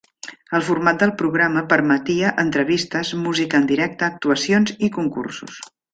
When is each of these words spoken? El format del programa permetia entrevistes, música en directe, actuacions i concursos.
El 0.59 0.63
format 0.67 1.01
del 1.03 1.11
programa 1.19 1.63
permetia 1.73 2.33
entrevistes, 2.45 3.11
música 3.27 3.61
en 3.65 3.69
directe, 3.73 4.09
actuacions 4.15 4.75
i 4.89 4.95
concursos. 5.01 5.61